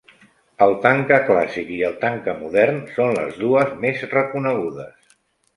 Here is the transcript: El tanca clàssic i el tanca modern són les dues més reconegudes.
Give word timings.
El 0.65 0.71
tanca 0.85 1.19
clàssic 1.27 1.69
i 1.75 1.77
el 1.89 1.93
tanca 2.05 2.35
modern 2.39 2.79
són 2.97 3.13
les 3.21 3.39
dues 3.45 3.77
més 3.85 4.03
reconegudes. 4.17 5.17